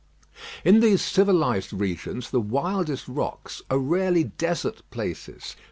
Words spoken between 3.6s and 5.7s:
are rarely desert places.